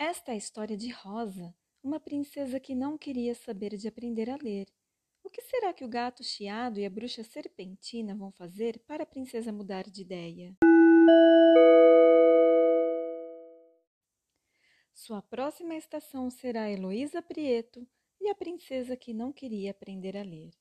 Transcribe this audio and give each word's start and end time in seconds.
Esta 0.00 0.30
é 0.30 0.34
a 0.34 0.38
história 0.38 0.76
de 0.76 0.92
Rosa, 0.92 1.52
uma 1.82 1.98
princesa 1.98 2.60
que 2.60 2.72
não 2.72 2.96
queria 2.96 3.34
saber 3.34 3.76
de 3.76 3.88
aprender 3.88 4.30
a 4.30 4.36
ler. 4.36 4.68
O 5.24 5.28
que 5.28 5.42
será 5.42 5.72
que 5.72 5.84
o 5.84 5.88
gato 5.88 6.22
chiado 6.22 6.78
e 6.78 6.86
a 6.86 6.90
bruxa 6.90 7.24
serpentina 7.24 8.14
vão 8.14 8.30
fazer 8.30 8.78
para 8.86 9.02
a 9.02 9.06
princesa 9.06 9.50
mudar 9.50 9.90
de 9.90 10.02
ideia? 10.02 10.56
Sua 14.94 15.20
próxima 15.20 15.74
estação 15.74 16.30
será 16.30 16.70
Heloísa 16.70 17.20
Prieto 17.20 17.84
e 18.20 18.28
a 18.28 18.36
princesa 18.36 18.96
que 18.96 19.12
não 19.12 19.32
queria 19.32 19.72
aprender 19.72 20.16
a 20.16 20.22
ler. 20.22 20.52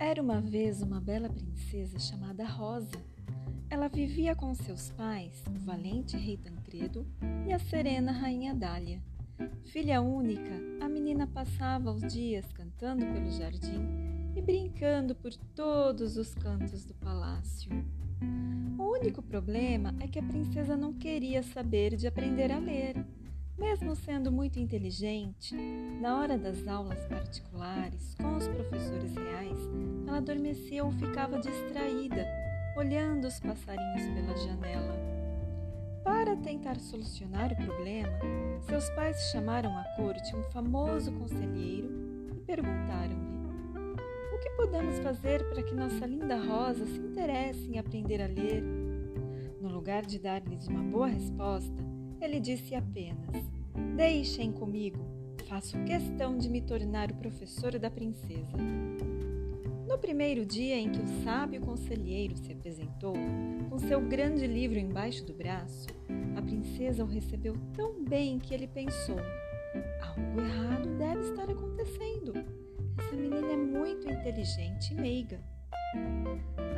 Era 0.00 0.20
uma 0.20 0.40
vez 0.40 0.82
uma 0.82 1.00
bela 1.00 1.28
princesa 1.28 2.00
chamada 2.00 2.44
Rosa. 2.44 3.19
Ela 3.70 3.86
vivia 3.86 4.34
com 4.34 4.52
seus 4.52 4.90
pais, 4.90 5.44
o 5.46 5.64
valente 5.64 6.16
rei 6.16 6.36
Tancredo 6.36 7.06
e 7.46 7.52
a 7.52 7.58
serena 7.60 8.10
rainha 8.10 8.52
Dália. 8.52 9.00
Filha 9.66 10.02
única, 10.02 10.52
a 10.80 10.88
menina 10.88 11.24
passava 11.28 11.92
os 11.92 12.02
dias 12.12 12.44
cantando 12.52 13.06
pelo 13.06 13.30
jardim 13.30 13.86
e 14.34 14.42
brincando 14.42 15.14
por 15.14 15.32
todos 15.54 16.16
os 16.16 16.34
cantos 16.34 16.84
do 16.84 16.94
palácio. 16.94 17.70
O 18.76 18.82
único 18.82 19.22
problema 19.22 19.94
é 20.00 20.08
que 20.08 20.18
a 20.18 20.22
princesa 20.22 20.76
não 20.76 20.92
queria 20.92 21.40
saber 21.44 21.94
de 21.94 22.08
aprender 22.08 22.50
a 22.50 22.58
ler. 22.58 22.96
Mesmo 23.56 23.94
sendo 23.94 24.32
muito 24.32 24.58
inteligente, 24.58 25.54
na 26.00 26.18
hora 26.18 26.36
das 26.36 26.66
aulas 26.66 27.04
particulares 27.06 28.16
com 28.16 28.36
os 28.36 28.48
professores 28.48 29.14
reais, 29.14 29.58
ela 30.08 30.16
adormecia 30.16 30.82
ou 30.82 30.90
ficava 30.90 31.38
distraída, 31.38 32.39
olhando 32.76 33.26
os 33.26 33.40
passarinhos 33.40 34.02
pela 34.14 34.36
janela. 34.36 35.10
Para 36.04 36.36
tentar 36.36 36.78
solucionar 36.78 37.52
o 37.52 37.56
problema, 37.56 38.10
seus 38.62 38.88
pais 38.90 39.16
chamaram 39.30 39.76
à 39.76 39.84
corte 39.96 40.34
um 40.34 40.42
famoso 40.44 41.12
conselheiro 41.12 41.90
e 42.34 42.40
perguntaram-lhe: 42.40 43.86
O 44.34 44.38
que 44.38 44.50
podemos 44.50 44.98
fazer 45.00 45.48
para 45.48 45.62
que 45.62 45.74
nossa 45.74 46.06
linda 46.06 46.36
Rosa 46.36 46.86
se 46.86 46.98
interesse 46.98 47.68
em 47.68 47.78
aprender 47.78 48.22
a 48.22 48.26
ler? 48.26 48.62
No 49.60 49.68
lugar 49.68 50.06
de 50.06 50.18
dar-lhes 50.18 50.66
uma 50.68 50.82
boa 50.82 51.06
resposta, 51.06 51.84
ele 52.20 52.40
disse 52.40 52.74
apenas: 52.74 53.44
Deixem 53.96 54.52
comigo, 54.52 54.98
faço 55.46 55.76
questão 55.84 56.38
de 56.38 56.48
me 56.48 56.62
tornar 56.62 57.10
o 57.10 57.16
professor 57.16 57.78
da 57.78 57.90
princesa. 57.90 58.56
No 59.90 59.98
primeiro 59.98 60.46
dia 60.46 60.76
em 60.76 60.88
que 60.88 61.00
o 61.00 61.24
sábio 61.24 61.60
conselheiro 61.60 62.36
se 62.36 62.52
apresentou, 62.52 63.12
com 63.68 63.76
seu 63.76 64.00
grande 64.00 64.46
livro 64.46 64.78
embaixo 64.78 65.24
do 65.26 65.34
braço, 65.34 65.88
a 66.36 66.40
princesa 66.40 67.02
o 67.02 67.08
recebeu 67.08 67.56
tão 67.74 68.04
bem 68.04 68.38
que 68.38 68.54
ele 68.54 68.68
pensou: 68.68 69.16
algo 70.00 70.40
errado 70.40 70.96
deve 70.96 71.22
estar 71.22 71.50
acontecendo. 71.50 72.34
Essa 73.00 73.16
menina 73.16 73.52
é 73.52 73.56
muito 73.56 74.08
inteligente 74.08 74.92
e 74.92 74.94
meiga. 74.94 75.42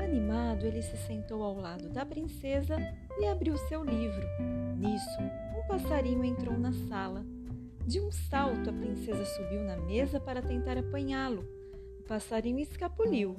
Animado, 0.03 0.65
ele 0.65 0.81
se 0.81 0.97
sentou 0.97 1.43
ao 1.43 1.55
lado 1.55 1.91
da 1.91 2.07
princesa 2.07 2.79
e 3.21 3.27
abriu 3.27 3.59
seu 3.69 3.85
livro. 3.85 4.27
Nisso, 4.79 5.21
um 5.59 5.67
passarinho 5.69 6.25
entrou 6.25 6.59
na 6.59 6.73
sala. 6.89 7.23
De 7.87 8.01
um 8.01 8.11
salto, 8.11 8.71
a 8.71 8.73
princesa 8.73 9.23
subiu 9.27 9.63
na 9.65 9.77
mesa 9.77 10.19
para 10.19 10.41
tentar 10.41 10.79
apanhá-lo. 10.79 11.62
Passarinho 12.13 12.59
escapuliu. 12.59 13.35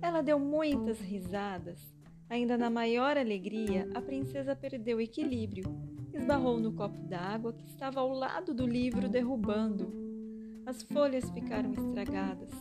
Ela 0.00 0.22
deu 0.22 0.38
muitas 0.38 0.98
risadas. 0.98 1.78
Ainda 2.30 2.56
na 2.56 2.70
maior 2.70 3.14
alegria, 3.18 3.90
a 3.94 4.00
princesa 4.00 4.56
perdeu 4.56 4.96
o 4.96 5.00
equilíbrio. 5.02 5.66
Esbarrou 6.14 6.58
no 6.58 6.72
copo 6.72 6.96
d'água 7.02 7.52
que 7.52 7.66
estava 7.66 8.00
ao 8.00 8.08
lado 8.08 8.54
do 8.54 8.66
livro, 8.66 9.06
derrubando. 9.06 9.92
As 10.64 10.82
folhas 10.82 11.28
ficaram 11.28 11.74
estragadas. 11.74 12.52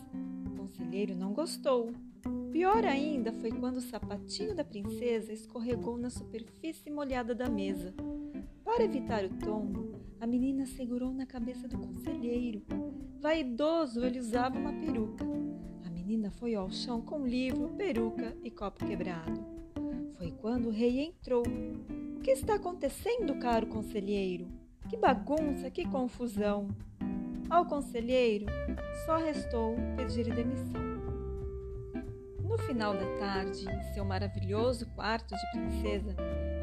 O 0.46 0.58
conselheiro 0.58 1.16
não 1.16 1.32
gostou 1.32 1.94
Pior 2.56 2.86
ainda 2.86 3.34
foi 3.34 3.52
quando 3.52 3.78
o 3.78 3.82
sapatinho 3.82 4.56
da 4.56 4.64
princesa 4.64 5.34
escorregou 5.34 5.98
na 5.98 6.10
superfície 6.10 6.90
molhada 6.90 7.36
da 7.36 7.50
mesa. 7.50 7.94
Para 8.64 8.86
evitar 8.86 9.26
o 9.26 9.30
tombo, 9.30 10.00
a 10.22 10.26
menina 10.26 10.66
segurou 10.66 11.12
na 11.12 11.26
cabeça 11.26 11.68
do 11.68 11.78
conselheiro. 11.78 12.64
Vaidoso, 13.20 14.06
ele 14.06 14.20
usava 14.20 14.58
uma 14.58 14.72
peruca. 14.72 15.25
Menina 16.16 16.32
foi 16.32 16.56
ao 16.56 16.72
chão 16.72 17.02
com 17.02 17.28
livro, 17.28 17.68
peruca 17.78 18.34
e 18.42 18.50
copo 18.50 18.86
quebrado. 18.86 19.46
Foi 20.18 20.32
quando 20.32 20.68
o 20.68 20.72
rei 20.72 21.02
entrou. 21.02 21.44
O 22.16 22.22
que 22.22 22.32
está 22.32 22.56
acontecendo, 22.56 23.38
caro 23.38 23.68
conselheiro? 23.68 24.48
Que 24.88 24.96
bagunça, 24.96 25.70
que 25.70 25.86
confusão! 25.86 26.70
Ao 27.50 27.66
conselheiro 27.66 28.46
só 29.06 29.18
restou 29.18 29.76
pedir 29.98 30.34
demissão. 30.34 30.82
No 32.42 32.58
final 32.60 32.94
da 32.94 33.18
tarde, 33.18 33.66
em 33.70 33.94
seu 33.94 34.06
maravilhoso 34.06 34.86
quarto 34.96 35.36
de 35.36 35.52
princesa, 35.52 36.16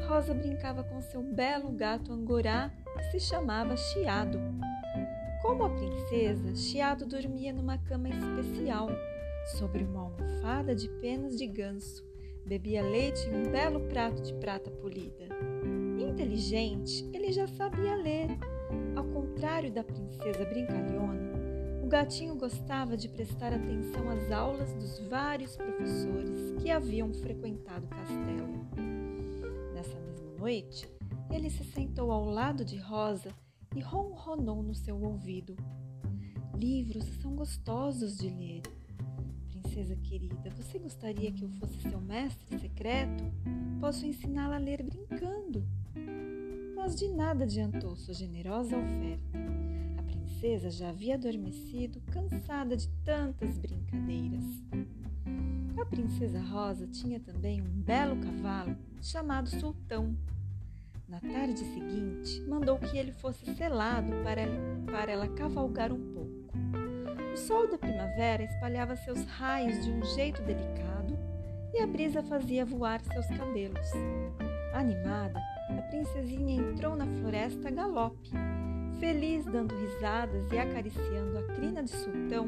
Rosa 0.07 0.33
brincava 0.33 0.83
com 0.83 0.99
seu 0.99 1.21
belo 1.21 1.69
gato 1.69 2.11
angorá 2.11 2.71
que 2.97 3.03
se 3.11 3.19
chamava 3.19 3.77
Chiado. 3.77 4.41
Como 5.43 5.63
a 5.63 5.69
princesa, 5.69 6.55
Chiado 6.55 7.05
dormia 7.05 7.53
numa 7.53 7.77
cama 7.77 8.09
especial, 8.09 8.89
sobre 9.45 9.83
uma 9.83 10.01
almofada 10.01 10.75
de 10.75 10.89
penas 10.99 11.37
de 11.37 11.47
ganso, 11.47 12.03
bebia 12.45 12.81
leite 12.81 13.27
em 13.27 13.35
um 13.35 13.51
belo 13.51 13.81
prato 13.87 14.21
de 14.21 14.33
prata 14.35 14.69
polida. 14.69 15.27
Inteligente, 15.99 17.09
ele 17.13 17.31
já 17.31 17.47
sabia 17.47 17.95
ler. 17.95 18.27
Ao 18.95 19.03
contrário 19.03 19.71
da 19.71 19.83
princesa 19.83 20.45
brincalhona, 20.45 21.33
gatinho 21.93 22.33
gostava 22.33 22.97
de 22.97 23.07
prestar 23.07 23.53
atenção 23.53 24.09
às 24.09 24.31
aulas 24.31 24.73
dos 24.73 24.97
vários 25.07 25.55
professores 25.55 26.59
que 26.59 26.71
haviam 26.71 27.13
frequentado 27.13 27.85
o 27.85 27.89
castelo. 27.89 28.65
Nessa 29.75 29.99
mesma 29.99 30.31
noite, 30.39 30.89
ele 31.29 31.51
se 31.51 31.63
sentou 31.63 32.11
ao 32.11 32.25
lado 32.25 32.65
de 32.65 32.77
Rosa 32.77 33.31
e 33.75 33.79
ronronou 33.79 34.63
no 34.63 34.73
seu 34.73 34.99
ouvido. 35.03 35.55
Livros 36.57 37.05
são 37.21 37.35
gostosos 37.35 38.17
de 38.17 38.27
ler. 38.27 38.63
Princesa 39.73 39.95
querida, 39.95 40.51
você 40.51 40.77
gostaria 40.77 41.31
que 41.31 41.43
eu 41.43 41.49
fosse 41.49 41.81
seu 41.81 41.99
mestre 41.99 42.59
secreto? 42.59 43.23
Posso 43.79 44.05
ensiná-la 44.05 44.57
a 44.57 44.59
ler 44.59 44.83
brincando. 44.83 45.65
Mas 46.75 46.95
de 46.95 47.07
nada 47.07 47.43
adiantou 47.43 47.95
sua 47.95 48.13
generosa 48.13 48.77
oferta 48.77 49.39
princesa 50.43 50.69
já 50.69 50.89
havia 50.89 51.15
adormecido, 51.15 52.01
cansada 52.11 52.77
de 52.77 52.87
tantas 53.03 53.57
brincadeiras. 53.57 54.43
A 55.81 55.85
princesa 55.85 56.39
Rosa 56.39 56.85
tinha 56.85 57.19
também 57.19 57.61
um 57.61 57.81
belo 57.81 58.17
cavalo 58.17 58.75
chamado 59.01 59.49
Sultão. 59.49 60.15
Na 61.07 61.19
tarde 61.19 61.59
seguinte, 61.59 62.41
mandou 62.41 62.77
que 62.77 62.95
ele 62.95 63.13
fosse 63.13 63.55
selado 63.55 64.11
para 64.23 64.41
para 64.85 65.11
ela 65.11 65.27
cavalgar 65.29 65.91
um. 65.91 66.12
O 67.33 67.37
sol 67.37 67.67
da 67.67 67.77
primavera 67.77 68.43
espalhava 68.43 68.95
seus 68.95 69.25
raios 69.25 69.83
de 69.83 69.91
um 69.91 70.03
jeito 70.15 70.41
delicado 70.43 71.17
e 71.73 71.81
a 71.81 71.87
brisa 71.87 72.21
fazia 72.21 72.63
voar 72.63 73.01
seus 73.01 73.25
cabelos. 73.27 73.91
Animada, 74.73 75.39
a 75.69 75.81
princesinha 75.89 76.61
entrou 76.61 76.95
na 76.95 77.07
floresta 77.07 77.67
a 77.67 77.71
galope 77.71 78.31
Feliz 79.03 79.43
dando 79.43 79.75
risadas 79.75 80.49
e 80.49 80.57
acariciando 80.57 81.37
a 81.37 81.43
crina 81.55 81.83
de 81.83 81.89
sultão, 81.89 82.47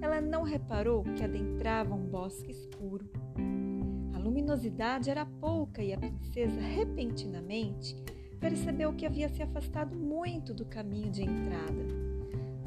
ela 0.00 0.18
não 0.18 0.42
reparou 0.42 1.02
que 1.02 1.22
adentrava 1.22 1.94
um 1.94 2.06
bosque 2.06 2.50
escuro. 2.50 3.06
A 4.14 4.18
luminosidade 4.18 5.10
era 5.10 5.26
pouca 5.26 5.82
e 5.82 5.92
a 5.92 5.98
princesa 5.98 6.58
repentinamente 6.58 7.94
percebeu 8.40 8.94
que 8.94 9.04
havia 9.04 9.28
se 9.28 9.42
afastado 9.42 9.94
muito 9.94 10.54
do 10.54 10.64
caminho 10.64 11.10
de 11.10 11.22
entrada. 11.22 12.09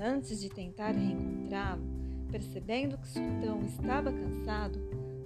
Antes 0.06 0.42
de 0.42 0.50
tentar 0.50 0.92
reencontrá-lo, 0.92 1.82
percebendo 2.30 2.98
que 2.98 3.08
Sultão 3.08 3.62
estava 3.64 4.12
cansado, 4.12 4.78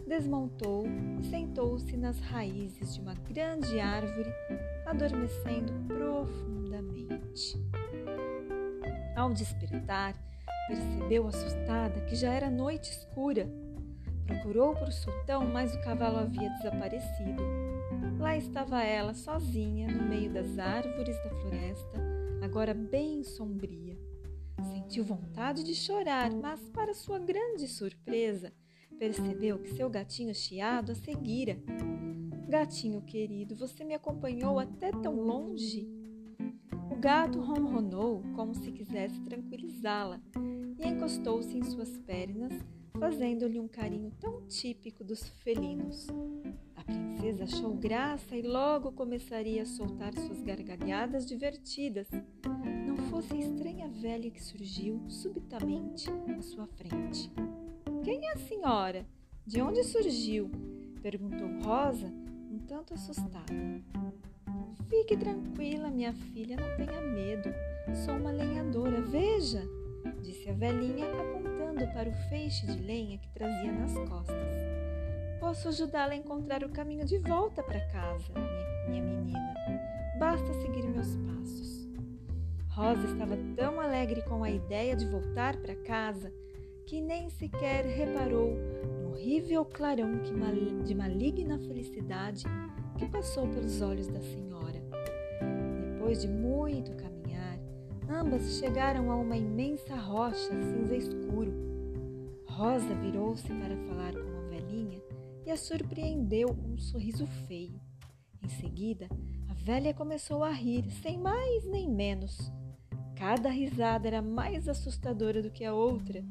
desmontou 0.07 0.85
e 1.19 1.24
sentou-se 1.24 1.97
nas 1.97 2.19
raízes 2.19 2.94
de 2.94 3.01
uma 3.01 3.15
grande 3.15 3.79
árvore, 3.79 4.31
adormecendo 4.85 5.74
profundamente. 5.88 7.59
Ao 9.15 9.33
despertar, 9.33 10.13
percebeu 10.68 11.27
assustada 11.27 12.00
que 12.01 12.15
já 12.15 12.31
era 12.31 12.51
noite 12.51 12.91
escura. 12.91 13.50
Procurou 14.27 14.75
por 14.75 14.94
sultão, 14.94 15.44
mas 15.47 15.74
o 15.74 15.81
cavalo 15.81 16.19
havia 16.19 16.51
desaparecido. 16.51 17.41
Lá 18.19 18.38
estava 18.38 18.83
ela, 18.83 19.15
sozinha, 19.15 19.91
no 19.91 20.03
meio 20.03 20.31
das 20.31 20.59
árvores 20.59 21.18
da 21.24 21.31
floresta, 21.31 21.97
agora 22.44 22.75
bem 22.75 23.24
sombria. 23.24 23.97
Sentiu 24.88 25.04
vontade 25.04 25.66
de 25.66 25.75
chorar, 25.75 26.31
mas, 26.31 26.62
para 26.69 26.94
sua 26.94 27.19
grande 27.19 27.68
surpresa, 27.68 28.54
percebeu 28.98 29.60
que 29.60 29.74
seu 29.74 29.89
gatinho 29.89 30.34
chiado 30.34 30.94
a 30.94 30.95
seguira. 30.95 31.62
Gatinho 32.48 33.01
querido, 33.01 33.54
você 33.54 33.84
me 33.84 33.94
acompanhou 33.94 34.57
até 34.57 34.89
tão 34.92 35.16
longe? 35.16 35.86
O 36.89 36.95
gato 36.95 37.42
ronronou 37.42 38.24
como 38.34 38.56
se 38.56 38.72
quisesse 38.72 39.19
tranquilizá-la 39.24 40.22
e 40.80 40.88
encostou-se 40.88 41.57
em 41.57 41.63
suas 41.63 41.98
pernas, 41.98 42.54
fazendo-lhe 42.98 43.60
um 43.60 43.68
carinho 43.68 44.13
tão 44.22 44.48
típico 44.48 45.04
dos 45.04 45.28
felinos. 45.44 46.07
A 46.78 46.84
princesa 46.86 47.44
achou 47.44 47.74
graça 47.74 48.38
e 48.38 48.42
logo 48.42 48.94
começaria 48.94 49.63
a 49.63 49.66
soltar 49.66 50.13
suas 50.13 50.42
gargalhadas 50.42 51.28
divertidas. 51.28 52.07
Fosse 53.09 53.33
a 53.33 53.38
estranha 53.38 53.88
velha 53.88 54.30
que 54.30 54.44
surgiu 54.44 55.01
subitamente 55.07 56.09
à 56.38 56.42
sua 56.42 56.68
frente. 56.68 57.31
Quem 58.04 58.27
é 58.27 58.33
a 58.33 58.38
senhora? 58.38 59.06
De 59.45 59.62
onde 59.62 59.83
surgiu? 59.83 60.51
perguntou 61.01 61.48
Rosa, 61.63 62.07
um 62.51 62.59
tanto 62.68 62.94
assustada. 62.94 63.45
Fique 64.89 65.15
tranquila, 65.15 65.89
minha 65.89 66.12
filha, 66.12 66.57
não 66.57 66.75
tenha 66.75 67.01
medo. 67.01 67.50
Sou 68.06 68.15
uma 68.15 68.31
lenhadora, 68.31 69.01
veja, 69.01 69.63
disse 70.21 70.50
a 70.50 70.53
velhinha, 70.53 71.06
apontando 71.06 71.88
para 71.94 72.10
o 72.10 72.30
feixe 72.30 72.65
de 72.65 72.80
lenha 72.81 73.18
que 73.18 73.30
trazia 73.30 73.71
nas 73.71 73.94
costas. 74.10 74.38
Posso 75.39 75.69
ajudá-la 75.69 76.13
a 76.13 76.18
encontrar 76.18 76.63
o 76.63 76.69
caminho 76.69 77.06
de 77.06 77.18
volta 77.19 77.63
para 77.63 77.80
casa, 77.88 78.33
minha, 78.89 79.01
minha 79.01 79.21
menina. 79.21 79.53
Basta 80.19 80.53
seguir 80.62 80.83
meus 80.88 81.15
passos. 81.15 81.76
Rosa 82.77 83.07
estava 83.07 83.35
tão 83.56 83.81
alegre 83.81 84.21
com 84.21 84.44
a 84.44 84.51
ideia 84.51 84.95
de 84.95 85.07
voltar 85.07 85.57
para 85.57 85.75
casa 85.77 86.31
que 86.85 87.01
nem 87.01 87.27
sequer 87.27 87.83
reparou 87.83 88.56
no 89.01 89.13
horrível 89.13 89.65
clarão 89.65 90.21
de 90.21 90.94
maligna 90.94 91.57
felicidade 91.57 92.44
que 93.00 93.07
passou 93.07 93.47
pelos 93.47 93.81
olhos 93.81 94.07
da 94.07 94.21
senhora. 94.21 94.79
Depois 95.81 96.21
de 96.21 96.27
muito 96.27 96.95
caminhar, 96.97 97.57
ambas 98.07 98.59
chegaram 98.59 99.09
a 99.09 99.15
uma 99.15 99.35
imensa 99.35 99.95
rocha 99.95 100.51
cinza 100.62 100.95
escuro. 100.95 101.51
Rosa 102.45 102.94
virou-se 102.94 103.47
para 103.56 103.75
falar 103.88 104.13
com 104.13 104.38
a 104.38 104.50
velhinha 104.50 105.01
e 105.47 105.50
a 105.50 105.57
surpreendeu 105.57 106.50
com 106.50 106.74
um 106.74 106.77
sorriso 106.77 107.25
feio. 107.47 107.81
Em 108.44 108.50
seguida, 108.50 109.09
a 109.50 109.53
velha 109.56 109.95
começou 109.95 110.44
a 110.44 110.51
rir, 110.51 110.91
sem 111.01 111.18
mais 111.18 111.65
nem 111.65 111.89
menos. 111.89 112.51
Cada 113.17 113.49
risada 113.49 114.07
era 114.07 114.21
mais 114.21 114.67
assustadora 114.67 115.41
do 115.41 115.49
que 115.49 115.65
a 115.65 115.73
outra, 115.73 116.23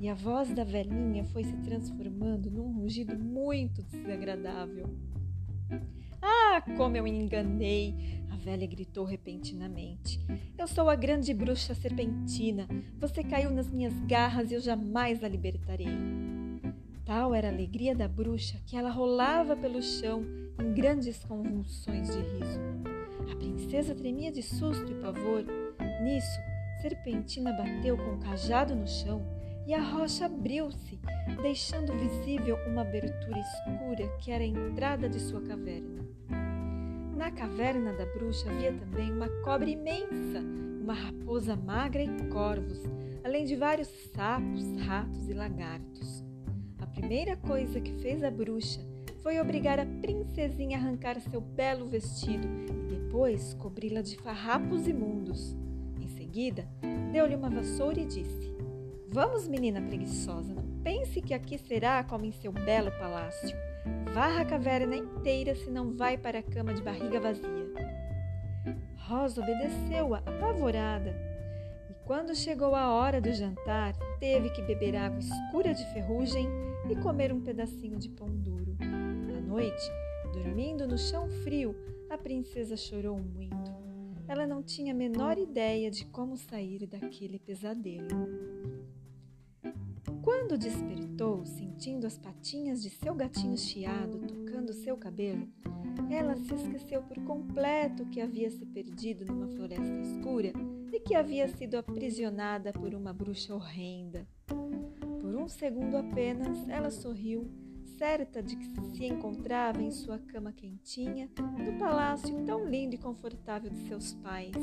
e 0.00 0.08
a 0.08 0.14
voz 0.14 0.52
da 0.52 0.64
velhinha 0.64 1.24
foi 1.26 1.44
se 1.44 1.56
transformando 1.58 2.50
num 2.50 2.72
rugido 2.72 3.16
muito 3.16 3.80
desagradável. 3.84 4.92
Ah, 6.20 6.60
como 6.76 6.96
eu 6.96 7.04
me 7.04 7.10
enganei! 7.10 8.20
A 8.28 8.36
velha 8.36 8.66
gritou 8.66 9.04
repentinamente. 9.04 10.20
Eu 10.58 10.66
sou 10.66 10.90
a 10.90 10.96
grande 10.96 11.32
bruxa 11.32 11.74
serpentina. 11.74 12.66
Você 12.98 13.22
caiu 13.22 13.50
nas 13.50 13.70
minhas 13.70 13.94
garras 14.00 14.50
e 14.50 14.54
eu 14.54 14.60
jamais 14.60 15.22
a 15.22 15.28
libertarei. 15.28 15.86
Tal 17.04 17.32
era 17.32 17.48
a 17.48 17.52
alegria 17.52 17.94
da 17.94 18.08
bruxa 18.08 18.58
que 18.66 18.76
ela 18.76 18.90
rolava 18.90 19.56
pelo 19.56 19.80
chão 19.80 20.24
em 20.60 20.74
grandes 20.74 21.24
convulsões 21.24 22.08
de 22.08 22.18
riso. 22.18 22.60
A 23.30 23.36
princesa 23.36 23.94
tremia 23.94 24.32
de 24.32 24.42
susto 24.42 24.90
e 24.90 24.94
pavor. 24.96 25.61
Nisso, 26.02 26.40
Serpentina 26.80 27.52
bateu 27.52 27.96
com 27.96 28.14
o 28.14 28.18
cajado 28.18 28.74
no 28.74 28.88
chão 28.88 29.22
e 29.66 29.72
a 29.72 29.80
rocha 29.80 30.26
abriu-se, 30.26 30.98
deixando 31.40 31.96
visível 31.96 32.58
uma 32.66 32.82
abertura 32.82 33.38
escura 33.38 34.08
que 34.18 34.32
era 34.32 34.42
a 34.42 34.46
entrada 34.46 35.08
de 35.08 35.20
sua 35.20 35.40
caverna. 35.40 36.04
Na 37.16 37.30
caverna 37.30 37.92
da 37.92 38.04
bruxa 38.04 38.50
havia 38.50 38.72
também 38.72 39.12
uma 39.12 39.28
cobra 39.44 39.70
imensa, 39.70 40.40
uma 40.82 40.94
raposa 40.94 41.54
magra 41.54 42.02
e 42.02 42.28
corvos, 42.30 42.82
além 43.22 43.44
de 43.44 43.54
vários 43.54 43.86
sapos, 44.12 44.76
ratos 44.78 45.28
e 45.28 45.32
lagartos. 45.32 46.24
A 46.80 46.86
primeira 46.88 47.36
coisa 47.36 47.80
que 47.80 47.94
fez 48.00 48.24
a 48.24 48.30
bruxa 48.30 48.80
foi 49.22 49.40
obrigar 49.40 49.78
a 49.78 49.86
princesinha 49.86 50.78
a 50.78 50.80
arrancar 50.80 51.20
seu 51.20 51.40
belo 51.40 51.86
vestido 51.86 52.48
e 52.68 52.96
depois 52.96 53.54
cobri-la 53.54 54.02
de 54.02 54.16
farrapos 54.16 54.88
imundos. 54.88 55.61
Seguida, 56.32 56.66
deu-lhe 57.12 57.36
uma 57.36 57.50
vassoura 57.50 58.00
e 58.00 58.06
disse: 58.06 58.56
Vamos, 59.06 59.46
menina 59.46 59.82
preguiçosa, 59.82 60.54
não 60.54 60.62
pense 60.82 61.20
que 61.20 61.34
aqui 61.34 61.58
será 61.58 62.02
como 62.02 62.24
em 62.24 62.32
seu 62.32 62.50
belo 62.50 62.90
palácio. 62.92 63.54
Varra 64.14 64.40
a 64.40 64.44
caverna 64.46 64.96
inteira 64.96 65.54
se 65.54 65.70
não 65.70 65.94
vai 65.94 66.16
para 66.16 66.38
a 66.38 66.42
cama 66.42 66.72
de 66.72 66.80
barriga 66.80 67.20
vazia. 67.20 67.70
Rosa 68.96 69.42
obedeceu-a, 69.42 70.20
apavorada, 70.20 71.14
e 71.90 72.06
quando 72.06 72.34
chegou 72.34 72.74
a 72.74 72.94
hora 72.94 73.20
do 73.20 73.30
jantar, 73.30 73.94
teve 74.18 74.48
que 74.48 74.62
beber 74.62 74.96
água 74.96 75.18
escura 75.18 75.74
de 75.74 75.84
ferrugem 75.92 76.48
e 76.88 76.96
comer 76.96 77.30
um 77.30 77.42
pedacinho 77.42 77.98
de 77.98 78.08
pão 78.08 78.28
duro. 78.28 78.74
À 78.80 79.40
noite, 79.42 79.82
dormindo 80.32 80.88
no 80.88 80.96
chão 80.96 81.28
frio, 81.44 81.76
a 82.08 82.16
princesa 82.16 82.74
chorou 82.74 83.18
muito. 83.18 83.71
Ela 84.26 84.46
não 84.46 84.62
tinha 84.62 84.92
a 84.92 84.96
menor 84.96 85.38
ideia 85.38 85.90
de 85.90 86.06
como 86.06 86.36
sair 86.36 86.86
daquele 86.86 87.38
pesadelo. 87.38 88.08
Quando 90.22 90.56
despertou, 90.56 91.44
sentindo 91.44 92.06
as 92.06 92.16
patinhas 92.16 92.82
de 92.82 92.90
seu 92.90 93.14
gatinho 93.14 93.58
chiado 93.58 94.18
tocando 94.18 94.72
seu 94.72 94.96
cabelo, 94.96 95.48
ela 96.10 96.36
se 96.36 96.54
esqueceu 96.54 97.02
por 97.02 97.18
completo 97.24 98.06
que 98.06 98.20
havia 98.20 98.50
se 98.50 98.64
perdido 98.66 99.24
numa 99.24 99.48
floresta 99.48 100.00
escura 100.00 100.52
e 100.92 101.00
que 101.00 101.14
havia 101.14 101.48
sido 101.48 101.76
aprisionada 101.76 102.72
por 102.72 102.94
uma 102.94 103.12
bruxa 103.12 103.54
horrenda. 103.54 104.26
Por 105.20 105.34
um 105.34 105.48
segundo 105.48 105.96
apenas, 105.96 106.68
ela 106.68 106.90
sorriu, 106.90 107.50
certa 108.02 108.42
de 108.42 108.56
que 108.56 108.66
se 108.96 109.04
encontrava 109.04 109.80
em 109.80 109.92
sua 109.92 110.18
cama 110.18 110.50
quentinha, 110.50 111.30
no 111.56 111.78
palácio 111.78 112.44
tão 112.44 112.68
lindo 112.68 112.96
e 112.96 112.98
confortável 112.98 113.70
de 113.70 113.78
seus 113.86 114.12
pais. 114.14 114.56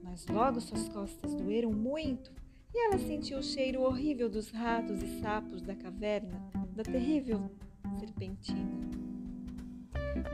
Mas 0.00 0.24
logo 0.28 0.60
suas 0.60 0.88
costas 0.88 1.34
doeram 1.34 1.72
muito 1.72 2.30
e 2.72 2.86
ela 2.86 2.98
sentiu 2.98 3.38
o 3.38 3.42
cheiro 3.42 3.82
horrível 3.82 4.30
dos 4.30 4.52
ratos 4.52 5.02
e 5.02 5.20
sapos 5.20 5.60
da 5.60 5.74
caverna, 5.74 6.40
da 6.70 6.84
terrível 6.84 7.50
serpentina. 7.98 8.70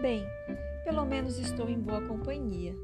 Bem, 0.03 0.23
pelo 0.85 1.07
menos 1.07 1.39
estou 1.39 1.71
em 1.71 1.81
boa 1.81 2.07
companhia, 2.07 2.77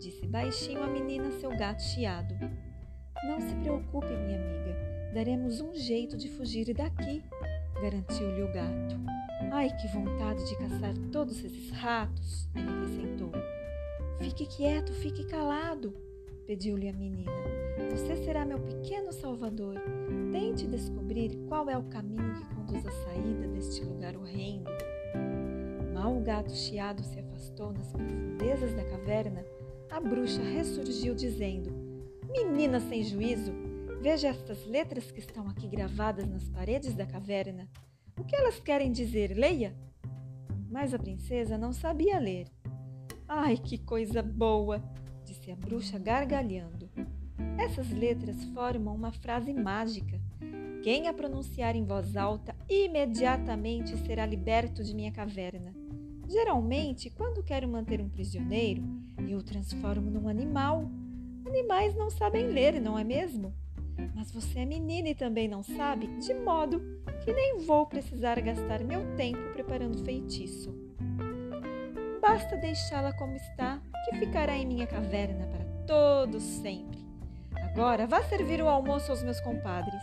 disse 0.00 0.26
baixinho 0.26 0.82
a 0.82 0.88
menina 0.88 1.30
seu 1.30 1.56
gato 1.56 1.84
chiado. 1.84 2.34
Não 3.22 3.40
se 3.40 3.54
preocupe, 3.62 4.08
minha 4.08 4.40
amiga, 4.40 5.12
daremos 5.14 5.60
um 5.60 5.72
jeito 5.72 6.16
de 6.16 6.28
fugir 6.30 6.74
daqui, 6.74 7.22
garantiu-lhe 7.82 8.42
o 8.42 8.52
gato. 8.52 8.96
Ai, 9.50 9.68
que 9.76 9.88
vontade 9.88 10.48
de 10.48 10.56
caçar 10.56 10.96
todos 11.10 11.44
esses 11.44 11.70
ratos, 11.70 12.48
ele 12.54 12.68
acrescentou. 12.68 13.32
Fique 14.20 14.46
quieto, 14.46 14.92
fique 14.92 15.24
calado, 15.24 15.92
pediu-lhe 16.46 16.88
a 16.88 16.92
menina. 16.92 17.32
Você 17.90 18.14
será 18.24 18.44
meu 18.44 18.60
pequeno 18.60 19.12
salvador. 19.12 19.74
Tente 20.30 20.66
descobrir 20.68 21.36
qual 21.48 21.68
é 21.68 21.76
o 21.76 21.82
caminho 21.82 22.34
que 22.34 22.54
conduz 22.54 22.86
à 22.86 22.90
saída 22.90 23.48
deste 23.48 23.84
lugar 23.84 24.16
horrendo. 24.16 24.70
Mal 25.92 26.16
o 26.16 26.20
gato 26.20 26.52
chiado 26.52 27.02
se 27.02 27.18
afastou 27.18 27.72
nas 27.72 27.92
profundezas 27.92 28.72
da 28.74 28.84
caverna, 28.84 29.44
a 29.90 30.00
bruxa 30.00 30.40
ressurgiu 30.40 31.14
dizendo: 31.14 31.72
Menina 32.30 32.78
sem 32.80 33.02
juízo, 33.02 33.52
veja 34.02 34.26
estas 34.26 34.66
letras 34.66 35.12
que 35.12 35.20
estão 35.20 35.48
aqui 35.48 35.68
gravadas 35.68 36.28
nas 36.28 36.48
paredes 36.48 36.92
da 36.92 37.06
caverna. 37.06 37.68
O 38.18 38.24
que 38.24 38.34
elas 38.34 38.58
querem 38.58 38.90
dizer? 38.90 39.32
Leia! 39.32 39.76
Mas 40.68 40.92
a 40.92 40.98
princesa 40.98 41.56
não 41.56 41.72
sabia 41.72 42.18
ler. 42.18 42.48
Ai, 43.28 43.56
que 43.56 43.78
coisa 43.78 44.20
boa! 44.20 44.82
disse 45.24 45.52
a 45.52 45.56
bruxa 45.56 46.00
gargalhando. 46.00 46.90
Essas 47.56 47.90
letras 47.92 48.42
formam 48.46 48.92
uma 48.92 49.12
frase 49.12 49.54
mágica. 49.54 50.20
Quem 50.82 51.06
a 51.06 51.14
pronunciar 51.14 51.76
em 51.76 51.84
voz 51.84 52.16
alta 52.16 52.56
imediatamente 52.68 53.96
será 53.98 54.26
liberto 54.26 54.82
de 54.82 54.96
minha 54.96 55.12
caverna. 55.12 55.72
Geralmente, 56.28 57.08
quando 57.08 57.44
quero 57.44 57.68
manter 57.68 58.00
um 58.00 58.08
prisioneiro, 58.08 58.82
eu 59.28 59.38
o 59.38 59.44
transformo 59.44 60.10
num 60.10 60.26
animal. 60.26 60.90
Animais 61.46 61.94
não 61.94 62.10
sabem 62.10 62.48
ler, 62.48 62.80
não 62.80 62.98
é 62.98 63.04
mesmo? 63.04 63.54
Mas 64.14 64.30
você 64.30 64.60
é 64.60 64.64
menina 64.64 65.08
e 65.08 65.14
também 65.14 65.48
não 65.48 65.62
sabe, 65.62 66.06
de 66.18 66.34
modo 66.34 66.80
que 67.24 67.32
nem 67.32 67.58
vou 67.58 67.86
precisar 67.86 68.40
gastar 68.40 68.84
meu 68.84 69.16
tempo 69.16 69.52
preparando 69.52 70.04
feitiço. 70.04 70.74
Basta 72.20 72.56
deixá-la 72.56 73.12
como 73.12 73.34
está, 73.34 73.80
que 74.04 74.16
ficará 74.16 74.56
em 74.56 74.66
minha 74.66 74.86
caverna 74.86 75.46
para 75.46 75.64
todo 75.86 76.40
sempre. 76.40 76.98
Agora 77.54 78.06
vá 78.06 78.22
servir 78.22 78.62
o 78.62 78.68
almoço 78.68 79.10
aos 79.10 79.22
meus 79.22 79.40
compadres. 79.40 80.02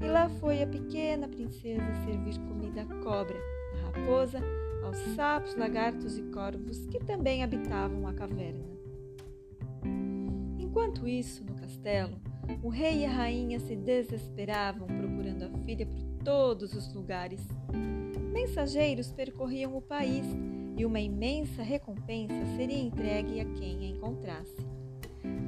E 0.00 0.06
lá 0.06 0.30
foi 0.40 0.62
a 0.62 0.66
pequena 0.66 1.28
princesa 1.28 1.84
servir 2.06 2.38
comida 2.48 2.82
à 2.82 2.86
cobra, 3.02 3.36
à 3.74 3.86
raposa, 3.86 4.40
aos 4.84 4.96
sapos, 5.14 5.54
lagartos 5.56 6.16
e 6.16 6.22
corvos 6.30 6.86
que 6.86 6.98
também 7.00 7.42
habitavam 7.42 8.06
a 8.06 8.14
caverna. 8.14 8.64
Enquanto 10.58 11.06
isso, 11.06 11.44
no 11.44 11.54
castelo, 11.54 12.16
o 12.62 12.68
rei 12.68 13.00
e 13.00 13.06
a 13.06 13.10
rainha 13.10 13.58
se 13.58 13.76
desesperavam 13.76 14.86
procurando 14.86 15.44
a 15.44 15.64
filha 15.64 15.86
por 15.86 16.24
todos 16.24 16.74
os 16.74 16.92
lugares. 16.92 17.40
Mensageiros 18.32 19.10
percorriam 19.10 19.76
o 19.76 19.82
país 19.82 20.26
e 20.76 20.84
uma 20.84 21.00
imensa 21.00 21.62
recompensa 21.62 22.34
seria 22.56 22.78
entregue 22.78 23.40
a 23.40 23.44
quem 23.44 23.84
a 23.84 23.88
encontrasse. 23.88 24.66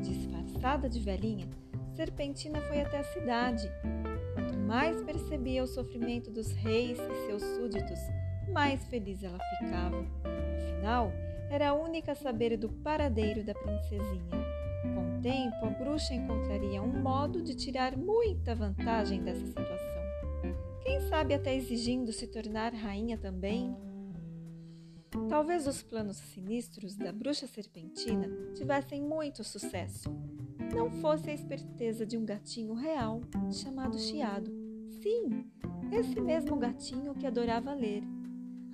Disfarçada 0.03 0.89
de 0.89 1.01
velhinha, 1.01 1.49
Serpentina 1.95 2.61
foi 2.63 2.81
até 2.81 2.99
a 2.99 3.05
cidade. 3.05 3.71
Quanto 4.35 4.59
mais 4.59 5.03
percebia 5.03 5.63
o 5.63 5.67
sofrimento 5.67 6.31
dos 6.31 6.51
reis 6.53 6.99
e 6.99 7.27
seus 7.27 7.43
súditos, 7.43 7.99
mais 8.51 8.85
feliz 8.87 9.23
ela 9.23 9.39
ficava. 9.59 10.05
Afinal, 10.57 11.13
era 11.51 11.71
a 11.71 11.75
única 11.75 12.13
a 12.13 12.15
saber 12.15 12.57
do 12.57 12.69
paradeiro 12.69 13.45
da 13.45 13.55
princesinha. 13.55 14.52
Com 14.83 15.19
o 15.19 15.21
tempo, 15.21 15.65
a 15.65 15.71
bruxa 15.71 16.13
encontraria 16.15 16.83
um 16.83 17.01
modo 17.03 17.43
de 17.43 17.55
tirar 17.55 17.97
muita 17.97 18.55
vantagem 18.55 19.23
dessa 19.23 19.47
situação. 19.47 20.03
Quem 20.83 21.01
sabe 21.09 21.35
até 21.35 21.55
exigindo 21.55 22.13
se 22.13 22.27
tornar 22.27 22.75
rainha 22.75 23.17
também? 23.17 23.77
Talvez 25.29 25.67
os 25.67 25.83
planos 25.83 26.17
sinistros 26.17 26.97
da 26.97 27.13
bruxa 27.13 27.47
serpentina 27.47 28.29
tivessem 28.55 29.01
muito 29.01 29.45
sucesso. 29.45 30.11
Não 30.75 30.91
fosse 30.91 31.31
a 31.31 31.35
esperteza 31.35 32.05
de 32.05 32.17
um 32.17 32.25
gatinho 32.25 32.75
real 32.75 33.21
chamado 33.53 33.99
Chiado. 33.99 34.51
Sim, 35.03 35.47
esse 35.93 36.21
mesmo 36.21 36.57
gatinho 36.57 37.15
que 37.15 37.27
adorava 37.27 37.75
ler. 37.75 38.03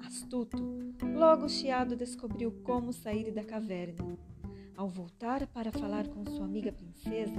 Astuto, 0.07 0.57
logo 1.03 1.49
Chiado 1.49 1.97
descobriu 1.97 2.53
como 2.63 2.93
sair 2.93 3.33
da 3.33 3.45
caverna. 3.45 4.17
Ao 4.79 4.89
voltar 4.89 5.45
para 5.49 5.73
falar 5.73 6.07
com 6.07 6.25
sua 6.25 6.45
amiga 6.45 6.71
princesa, 6.71 7.35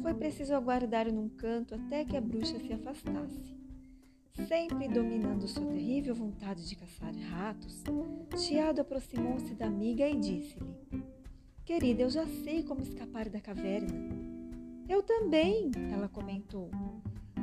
foi 0.00 0.14
preciso 0.14 0.54
aguardar 0.54 1.12
num 1.12 1.28
canto 1.28 1.74
até 1.74 2.04
que 2.04 2.16
a 2.16 2.20
bruxa 2.20 2.60
se 2.60 2.72
afastasse. 2.72 3.56
Sempre 4.46 4.86
dominando 4.86 5.48
sua 5.48 5.66
terrível 5.66 6.14
vontade 6.14 6.64
de 6.64 6.76
caçar 6.76 7.12
ratos, 7.28 7.82
Chiado 8.36 8.82
aproximou-se 8.82 9.52
da 9.54 9.66
amiga 9.66 10.08
e 10.08 10.14
disse-lhe: 10.14 11.02
Querida, 11.64 12.02
eu 12.02 12.08
já 12.08 12.24
sei 12.24 12.62
como 12.62 12.82
escapar 12.82 13.28
da 13.28 13.40
caverna. 13.40 13.92
Eu 14.88 15.02
também, 15.02 15.72
ela 15.92 16.08
comentou. 16.08 16.70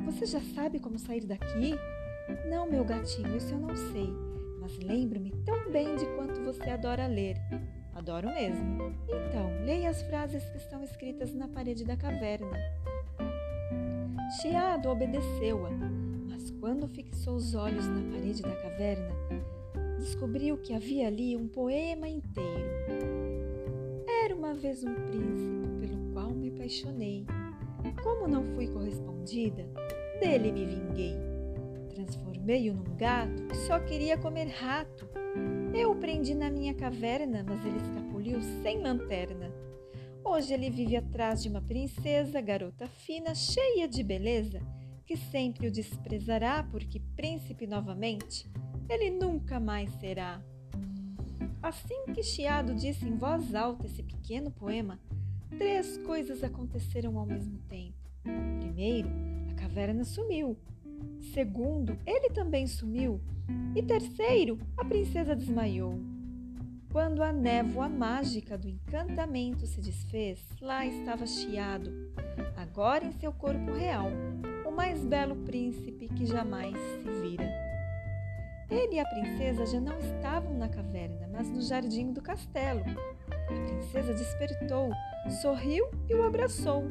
Você 0.06 0.24
já 0.24 0.40
sabe 0.54 0.80
como 0.80 0.98
sair 0.98 1.26
daqui? 1.26 1.74
Não, 2.48 2.66
meu 2.66 2.82
gatinho, 2.82 3.36
isso 3.36 3.52
eu 3.52 3.60
não 3.60 3.76
sei, 3.92 4.08
mas 4.58 4.78
lembro-me 4.78 5.32
tão 5.44 5.70
bem 5.70 5.96
de 5.96 6.06
quanto 6.16 6.40
você 6.40 6.70
adora 6.70 7.06
ler. 7.06 7.36
Adoro 8.04 8.28
mesmo. 8.28 8.94
Então, 9.08 9.50
leia 9.64 9.88
as 9.88 10.02
frases 10.02 10.44
que 10.50 10.58
estão 10.58 10.84
escritas 10.84 11.32
na 11.32 11.48
parede 11.48 11.86
da 11.86 11.96
caverna. 11.96 12.52
Chiado 14.42 14.90
obedeceu-a 14.90 15.70
quando 16.60 16.86
fixou 16.88 17.36
os 17.36 17.54
olhos 17.54 17.86
na 17.86 18.10
parede 18.10 18.42
da 18.42 18.54
caverna, 18.56 19.10
descobriu 19.98 20.58
que 20.58 20.74
havia 20.74 21.08
ali 21.08 21.34
um 21.34 21.48
poema 21.48 22.06
inteiro. 22.06 22.70
Era 24.22 24.34
uma 24.34 24.52
vez 24.52 24.84
um 24.84 24.94
príncipe 24.94 25.66
pelo 25.80 26.12
qual 26.12 26.30
me 26.30 26.50
apaixonei. 26.50 27.26
Como 28.02 28.28
não 28.28 28.44
fui 28.54 28.66
correspondida, 28.66 29.66
dele 30.20 30.52
me 30.52 30.66
vinguei. 30.66 31.16
Transformei-o 31.88 32.74
num 32.74 32.96
gato 32.96 33.46
que 33.46 33.56
só 33.56 33.78
queria 33.80 34.18
comer 34.18 34.48
rato. 34.48 35.23
Eu 35.74 35.90
o 35.90 35.96
prendi 35.96 36.36
na 36.36 36.48
minha 36.48 36.72
caverna, 36.72 37.44
mas 37.44 37.66
ele 37.66 37.78
escapuliu 37.78 38.40
sem 38.62 38.80
lanterna. 38.80 39.52
Hoje 40.24 40.54
ele 40.54 40.70
vive 40.70 40.96
atrás 40.96 41.42
de 41.42 41.48
uma 41.48 41.60
princesa, 41.60 42.40
garota 42.40 42.86
fina, 42.86 43.34
cheia 43.34 43.88
de 43.88 44.02
beleza 44.04 44.60
que 45.04 45.16
sempre 45.16 45.66
o 45.66 45.72
desprezará, 45.72 46.62
porque 46.62 47.00
príncipe 47.16 47.66
novamente 47.66 48.48
ele 48.88 49.10
nunca 49.10 49.58
mais 49.58 49.90
será. 49.94 50.40
Assim 51.60 52.04
que 52.14 52.22
Chiado 52.22 52.72
disse 52.74 53.04
em 53.04 53.16
voz 53.16 53.52
alta 53.52 53.86
esse 53.86 54.02
pequeno 54.02 54.52
poema, 54.52 55.00
três 55.58 55.98
coisas 55.98 56.44
aconteceram 56.44 57.18
ao 57.18 57.26
mesmo 57.26 57.58
tempo. 57.68 57.98
Primeiro, 58.60 59.08
a 59.50 59.54
caverna 59.54 60.04
sumiu. 60.04 60.56
Segundo, 61.32 61.98
ele 62.06 62.30
também 62.30 62.66
sumiu. 62.66 63.20
E 63.74 63.82
terceiro, 63.82 64.58
a 64.76 64.84
princesa 64.84 65.34
desmaiou. 65.34 65.98
Quando 66.92 67.22
a 67.22 67.32
névoa 67.32 67.88
mágica 67.88 68.56
do 68.56 68.68
encantamento 68.68 69.66
se 69.66 69.80
desfez, 69.80 70.40
lá 70.60 70.86
estava 70.86 71.26
Chiado, 71.26 71.90
agora 72.56 73.04
em 73.04 73.12
seu 73.12 73.32
corpo 73.32 73.72
real, 73.72 74.10
mais 74.74 75.04
belo 75.04 75.36
príncipe 75.36 76.08
que 76.08 76.26
jamais 76.26 76.74
se 76.76 77.10
vira. 77.20 77.48
Ele 78.68 78.96
e 78.96 79.00
a 79.00 79.06
princesa 79.06 79.64
já 79.66 79.80
não 79.80 79.96
estavam 79.98 80.52
na 80.54 80.68
caverna, 80.68 81.28
mas 81.30 81.48
no 81.48 81.62
jardim 81.62 82.12
do 82.12 82.20
castelo. 82.20 82.82
A 83.30 83.66
princesa 83.66 84.12
despertou, 84.12 84.90
sorriu 85.42 85.86
e 86.08 86.14
o 86.14 86.24
abraçou. 86.24 86.82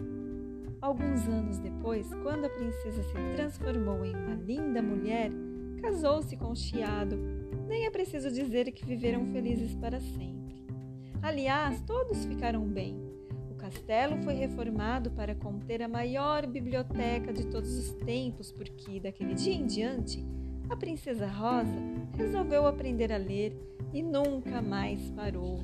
Alguns 0.82 1.28
anos 1.28 1.60
depois, 1.60 2.08
quando 2.24 2.46
a 2.46 2.50
princesa 2.50 3.04
se 3.04 3.36
transformou 3.36 4.06
em 4.06 4.16
uma 4.16 4.36
linda 4.36 4.82
mulher, 4.82 5.32
casou-se 5.84 6.36
com 6.38 6.52
o 6.52 6.56
Chiado. 6.56 7.16
Nem 7.68 7.86
é 7.86 7.92
preciso 7.92 8.32
dizer 8.32 8.72
que 8.72 8.86
viveram 8.86 9.26
felizes 9.32 9.76
para 9.76 10.00
sempre. 10.00 10.66
Aliás, 11.22 11.82
todos 11.82 12.26
ficaram 12.26 12.66
bem 12.66 13.14
castelo 13.64 14.22
foi 14.24 14.34
reformado 14.34 15.10
para 15.12 15.34
conter 15.34 15.82
a 15.82 15.88
maior 15.88 16.46
biblioteca 16.46 17.32
de 17.32 17.46
todos 17.48 17.74
os 17.78 17.94
tempos, 17.94 18.52
porque 18.52 19.00
daquele 19.00 19.34
dia 19.34 19.54
em 19.54 19.66
diante 19.66 20.22
a 20.70 20.76
princesa 20.76 21.26
Rosa 21.26 21.72
resolveu 22.18 22.68
aprender 22.68 23.14
a 23.14 23.18
ler 23.18 23.58
e 23.94 24.04
nunca 24.04 24.62
mais 24.62 25.00
parou. 25.12 25.62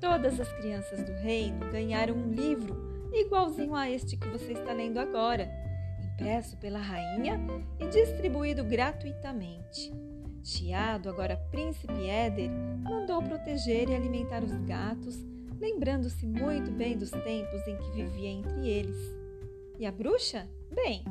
Todas 0.00 0.40
as 0.40 0.52
crianças 0.54 1.04
do 1.04 1.12
reino 1.12 1.70
ganharam 1.70 2.16
um 2.16 2.32
livro 2.32 2.76
igualzinho 3.12 3.76
a 3.76 3.88
este 3.88 4.16
que 4.16 4.26
você 4.28 4.52
está 4.52 4.72
lendo 4.72 4.98
agora, 4.98 5.48
impresso 6.20 6.56
pela 6.58 6.78
rainha 6.78 7.40
e 7.78 7.86
distribuído 7.88 8.62
gratuitamente. 8.62 9.90
Chiado, 10.44 11.08
agora 11.08 11.36
príncipe 11.50 12.06
Éder, 12.06 12.50
mandou 12.82 13.22
proteger 13.22 13.88
e 13.88 13.94
alimentar 13.94 14.44
os 14.44 14.52
gatos 14.66 15.18
lembrando-se 15.58 16.26
muito 16.26 16.70
bem 16.70 16.96
dos 16.96 17.10
tempos 17.10 17.66
em 17.66 17.76
que 17.76 17.90
vivia 17.90 18.28
entre 18.28 18.68
eles. 18.68 18.96
E 19.78 19.86
a 19.86 19.92
bruxa? 19.92 20.48
Bem, 20.74 21.04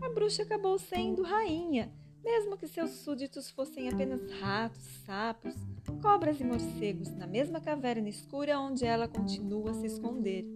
a 0.00 0.08
bruxa 0.08 0.42
acabou 0.42 0.78
sendo 0.78 1.22
rainha, 1.22 1.92
mesmo 2.24 2.56
que 2.56 2.66
seus 2.66 2.90
súditos 2.90 3.50
fossem 3.50 3.88
apenas 3.88 4.20
ratos, 4.40 4.82
sapos, 5.04 5.54
cobras 6.02 6.40
e 6.40 6.44
morcegos 6.44 7.10
na 7.12 7.26
mesma 7.26 7.60
caverna 7.60 8.08
escura 8.08 8.58
onde 8.58 8.84
ela 8.84 9.06
continua 9.06 9.70
a 9.70 9.74
se 9.74 9.86
esconder. 9.86 10.55